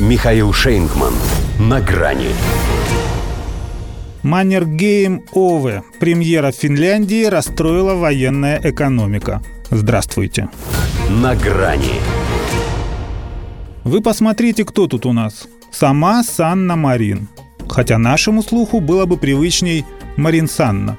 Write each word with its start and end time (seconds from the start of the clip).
Михаил 0.00 0.52
Шейнгман. 0.52 1.14
На 1.60 1.80
грани. 1.80 2.30
Маннергейм 4.24 5.22
Ове. 5.32 5.84
Премьера 6.00 6.50
в 6.50 6.56
Финляндии 6.56 7.26
расстроила 7.26 7.94
военная 7.94 8.60
экономика. 8.64 9.40
Здравствуйте. 9.70 10.48
На 11.08 11.36
грани. 11.36 12.00
Вы 13.84 14.00
посмотрите, 14.00 14.64
кто 14.64 14.88
тут 14.88 15.06
у 15.06 15.12
нас. 15.12 15.46
Сама 15.70 16.24
Санна 16.24 16.74
Марин. 16.74 17.28
Хотя 17.68 17.96
нашему 17.96 18.42
слуху 18.42 18.80
было 18.80 19.06
бы 19.06 19.16
привычней 19.16 19.84
Марин 20.16 20.48
Санна. 20.48 20.98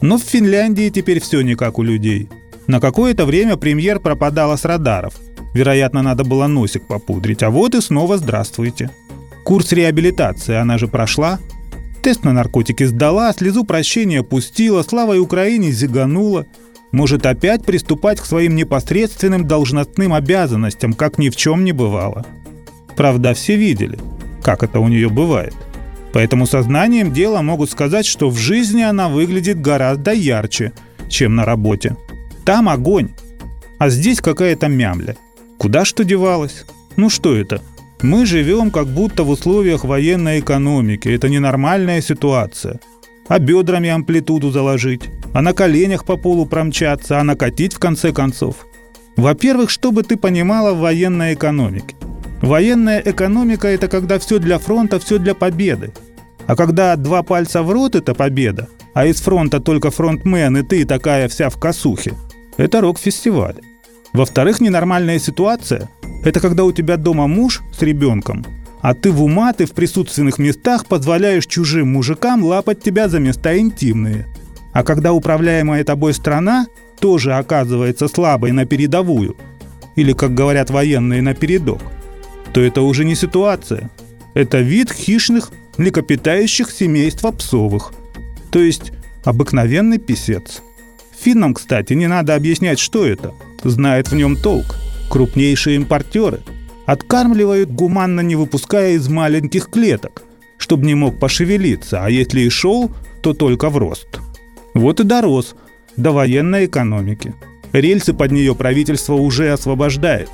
Но 0.00 0.18
в 0.18 0.22
Финляндии 0.22 0.88
теперь 0.90 1.20
все 1.20 1.40
не 1.40 1.56
как 1.56 1.80
у 1.80 1.82
людей. 1.82 2.28
На 2.68 2.78
какое-то 2.78 3.26
время 3.26 3.56
премьер 3.56 3.98
пропадала 3.98 4.54
с 4.54 4.64
радаров. 4.64 5.14
Вероятно, 5.54 6.02
надо 6.02 6.24
было 6.24 6.46
носик 6.46 6.86
попудрить. 6.86 7.42
А 7.42 7.50
вот 7.50 7.74
и 7.74 7.80
снова 7.80 8.18
здравствуйте. 8.18 8.90
Курс 9.44 9.72
реабилитации 9.72 10.54
она 10.54 10.78
же 10.78 10.86
прошла. 10.86 11.38
Тест 12.02 12.24
на 12.24 12.32
наркотики 12.32 12.84
сдала, 12.84 13.32
слезу 13.32 13.64
прощения 13.64 14.22
пустила, 14.22 14.82
славой 14.82 15.18
Украине 15.18 15.70
зиганула. 15.70 16.46
Может 16.92 17.26
опять 17.26 17.64
приступать 17.64 18.20
к 18.20 18.26
своим 18.26 18.56
непосредственным 18.56 19.46
должностным 19.46 20.12
обязанностям, 20.12 20.92
как 20.92 21.18
ни 21.18 21.28
в 21.28 21.36
чем 21.36 21.64
не 21.64 21.72
бывало. 21.72 22.24
Правда, 22.96 23.34
все 23.34 23.56
видели, 23.56 23.98
как 24.42 24.62
это 24.62 24.80
у 24.80 24.88
нее 24.88 25.08
бывает. 25.08 25.54
Поэтому 26.12 26.46
сознанием 26.46 27.12
дела 27.12 27.42
могут 27.42 27.70
сказать, 27.70 28.06
что 28.06 28.30
в 28.30 28.36
жизни 28.36 28.82
она 28.82 29.08
выглядит 29.08 29.60
гораздо 29.60 30.12
ярче, 30.12 30.72
чем 31.08 31.36
на 31.36 31.44
работе. 31.44 31.96
Там 32.44 32.68
огонь, 32.68 33.10
а 33.78 33.88
здесь 33.90 34.20
какая-то 34.20 34.68
мямля. 34.68 35.16
Куда 35.60 35.84
что 35.84 36.04
девалось? 36.04 36.64
Ну 36.96 37.10
что 37.10 37.36
это? 37.36 37.60
Мы 38.00 38.24
живем 38.24 38.70
как 38.70 38.86
будто 38.86 39.24
в 39.24 39.28
условиях 39.28 39.84
военной 39.84 40.40
экономики. 40.40 41.08
Это 41.08 41.28
ненормальная 41.28 42.00
ситуация. 42.00 42.80
А 43.28 43.38
бедрами 43.38 43.90
амплитуду 43.90 44.50
заложить, 44.50 45.10
а 45.34 45.42
на 45.42 45.52
коленях 45.52 46.06
по 46.06 46.16
полу 46.16 46.46
промчаться, 46.46 47.20
а 47.20 47.24
накатить 47.24 47.74
в 47.74 47.78
конце 47.78 48.10
концов. 48.10 48.66
Во-первых, 49.16 49.68
чтобы 49.68 50.02
ты 50.02 50.16
понимала 50.16 50.72
в 50.72 50.78
военной 50.78 51.34
экономике. 51.34 51.94
Военная 52.40 53.02
экономика– 53.04 53.68
это 53.68 53.88
когда 53.88 54.18
все 54.18 54.38
для 54.38 54.58
фронта, 54.58 54.98
все 54.98 55.18
для 55.18 55.34
победы. 55.34 55.92
А 56.46 56.56
когда 56.56 56.96
два 56.96 57.22
пальца 57.22 57.62
в 57.62 57.70
рот– 57.70 57.94
это 57.96 58.14
победа, 58.14 58.68
а 58.94 59.04
из 59.04 59.20
фронта 59.20 59.60
только 59.60 59.90
фронтмен 59.90 60.56
и 60.56 60.62
ты 60.62 60.86
такая 60.86 61.28
вся 61.28 61.50
в 61.50 61.58
косухе– 61.58 62.14
это 62.56 62.80
рок-фестиваль. 62.80 63.56
Во-вторых, 64.12 64.60
ненормальная 64.60 65.18
ситуация– 65.18 65.88
это 66.24 66.40
когда 66.40 66.64
у 66.64 66.72
тебя 66.72 66.96
дома 66.96 67.26
муж 67.28 67.62
с 67.76 67.80
ребенком, 67.82 68.44
а 68.82 68.94
ты 68.94 69.12
в 69.12 69.22
ума, 69.22 69.52
ты 69.52 69.66
в 69.66 69.72
присутственных 69.72 70.38
местах 70.38 70.86
позволяешь 70.86 71.46
чужим 71.46 71.92
мужикам 71.92 72.42
лапать 72.42 72.82
тебя 72.82 73.08
за 73.08 73.20
места 73.20 73.56
интимные. 73.56 74.26
А 74.72 74.82
когда 74.82 75.12
управляемая 75.12 75.84
тобой 75.84 76.14
страна 76.14 76.66
тоже 76.98 77.34
оказывается 77.34 78.08
слабой 78.08 78.52
на 78.52 78.66
передовую, 78.66 79.36
или, 79.96 80.12
как 80.12 80.34
говорят 80.34 80.70
военные, 80.70 81.22
на 81.22 81.34
передок, 81.34 81.80
то 82.52 82.60
это 82.60 82.82
уже 82.82 83.04
не 83.04 83.14
ситуация. 83.14 83.90
Это 84.34 84.60
вид 84.60 84.90
хищных, 84.90 85.50
млекопитающих 85.76 86.70
семейства 86.70 87.30
псовых. 87.30 87.92
То 88.50 88.58
есть 88.60 88.92
обыкновенный 89.24 89.98
писец. 89.98 90.62
Финнам, 91.20 91.54
кстати, 91.54 91.92
не 91.92 92.06
надо 92.06 92.34
объяснять, 92.34 92.78
что 92.78 93.04
это– 93.06 93.34
знает 93.64 94.10
в 94.10 94.14
нем 94.14 94.36
толк. 94.36 94.76
Крупнейшие 95.10 95.76
импортеры 95.76 96.40
откармливают 96.86 97.70
гуманно 97.70 98.20
не 98.20 98.36
выпуская 98.36 98.92
из 98.92 99.08
маленьких 99.08 99.68
клеток, 99.68 100.22
чтобы 100.58 100.86
не 100.86 100.94
мог 100.94 101.18
пошевелиться, 101.18 102.04
а 102.04 102.10
если 102.10 102.40
и 102.40 102.48
шел, 102.48 102.90
то 103.22 103.32
только 103.32 103.70
в 103.70 103.76
рост. 103.76 104.08
Вот 104.74 105.00
и 105.00 105.04
дорос 105.04 105.54
до 105.96 106.12
военной 106.12 106.66
экономики. 106.66 107.34
Рельсы 107.72 108.12
под 108.12 108.32
нее 108.32 108.54
правительство 108.54 109.14
уже 109.14 109.52
освобождает. 109.52 110.28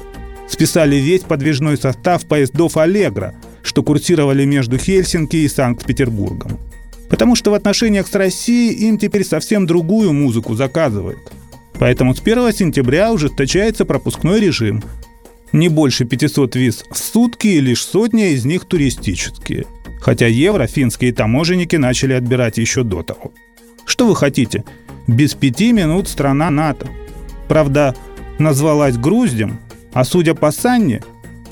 Списали 0.48 0.96
весь 0.96 1.22
подвижной 1.22 1.76
состав 1.76 2.24
поездов 2.26 2.76
«Аллегро», 2.76 3.34
что 3.62 3.82
курсировали 3.82 4.44
между 4.44 4.78
Хельсинки 4.78 5.36
и 5.36 5.48
Санкт-Петербургом. 5.48 6.58
Потому 7.10 7.34
что 7.34 7.50
в 7.50 7.54
отношениях 7.54 8.06
с 8.06 8.14
Россией 8.14 8.88
им 8.88 8.98
теперь 8.98 9.24
совсем 9.24 9.66
другую 9.66 10.12
музыку 10.12 10.54
заказывают– 10.54 11.18
Поэтому 11.78 12.14
с 12.14 12.20
1 12.20 12.52
сентября 12.52 13.12
ужесточается 13.12 13.84
пропускной 13.84 14.40
режим. 14.40 14.82
Не 15.52 15.68
больше 15.68 16.04
500 16.04 16.56
виз 16.56 16.84
в 16.90 16.96
сутки 16.96 17.48
и 17.48 17.60
лишь 17.60 17.84
сотня 17.84 18.30
из 18.30 18.44
них 18.44 18.64
туристические. 18.64 19.66
Хотя 20.00 20.26
евро 20.26 20.66
финские 20.66 21.12
таможенники 21.12 21.76
начали 21.76 22.12
отбирать 22.12 22.58
еще 22.58 22.82
до 22.82 23.02
того. 23.02 23.32
Что 23.84 24.06
вы 24.06 24.16
хотите? 24.16 24.64
Без 25.06 25.34
пяти 25.34 25.72
минут 25.72 26.08
страна 26.08 26.50
НАТО. 26.50 26.88
Правда, 27.48 27.94
назвалась 28.38 28.96
Груздем, 28.96 29.60
а 29.92 30.04
судя 30.04 30.34
по 30.34 30.50
Санне, 30.50 31.02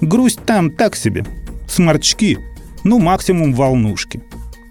грусть 0.00 0.40
там 0.44 0.70
так 0.70 0.96
себе. 0.96 1.24
Сморчки, 1.68 2.38
ну 2.82 2.98
максимум 2.98 3.54
волнушки. 3.54 4.20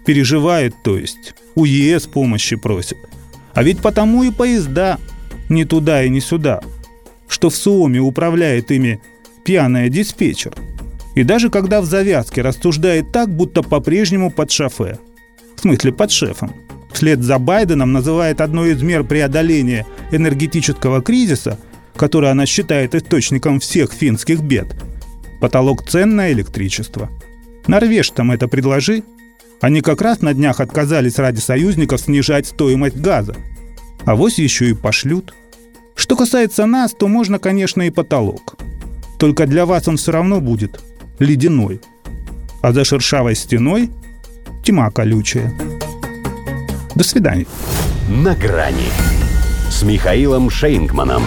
Переживает, 0.06 0.74
то 0.84 0.98
есть. 0.98 1.34
У 1.54 1.64
ЕС 1.64 2.06
помощи 2.06 2.56
просит. 2.56 2.98
А 3.54 3.62
ведь 3.62 3.80
потому 3.80 4.22
и 4.22 4.30
поезда 4.30 4.98
ни 5.48 5.64
туда 5.64 6.02
и 6.04 6.08
ни 6.08 6.20
сюда, 6.20 6.60
что 7.28 7.50
в 7.50 7.56
Суоме 7.56 8.00
управляет 8.00 8.70
ими 8.70 9.00
пьяная 9.44 9.88
диспетчер. 9.88 10.54
И 11.14 11.22
даже 11.22 11.50
когда 11.50 11.80
в 11.80 11.84
завязке 11.84 12.42
рассуждает 12.42 13.12
так, 13.12 13.28
будто 13.28 13.62
по-прежнему 13.62 14.30
под 14.30 14.50
шофе. 14.50 14.98
В 15.56 15.60
смысле, 15.60 15.92
под 15.92 16.10
шефом. 16.10 16.52
Вслед 16.92 17.22
за 17.22 17.38
Байденом 17.38 17.92
называет 17.92 18.40
одной 18.40 18.72
из 18.72 18.82
мер 18.82 19.04
преодоления 19.04 19.86
энергетического 20.12 21.02
кризиса, 21.02 21.58
который 21.96 22.30
она 22.30 22.46
считает 22.46 22.94
источником 22.94 23.60
всех 23.60 23.92
финских 23.92 24.40
бед, 24.40 24.76
потолок 25.40 25.88
цен 25.88 26.16
на 26.16 26.32
электричество. 26.32 27.10
Норвежцам 27.66 28.30
это 28.30 28.48
предложи. 28.48 29.02
Они 29.60 29.80
как 29.80 30.02
раз 30.02 30.20
на 30.20 30.34
днях 30.34 30.60
отказались 30.60 31.18
ради 31.18 31.40
союзников 31.40 32.00
снижать 32.00 32.46
стоимость 32.46 32.96
газа– 32.96 33.36
а 34.06 34.14
вось 34.14 34.38
еще 34.38 34.70
и 34.70 34.74
пошлют. 34.74 35.34
Что 35.94 36.16
касается 36.16 36.66
нас, 36.66 36.92
то 36.92 37.08
можно, 37.08 37.38
конечно, 37.38 37.82
и 37.82 37.90
потолок. 37.90 38.56
Только 39.18 39.46
для 39.46 39.64
вас 39.64 39.88
он 39.88 39.96
все 39.96 40.12
равно 40.12 40.40
будет 40.40 40.80
ледяной. 41.18 41.80
А 42.62 42.72
за 42.72 42.84
шершавой 42.84 43.34
стеной 43.34 43.90
тьма 44.64 44.90
колючая. 44.90 45.52
До 46.94 47.04
свидания. 47.04 47.46
На 48.08 48.34
грани 48.34 48.88
с 49.70 49.82
Михаилом 49.82 50.50
Шейнгманом. 50.50 51.22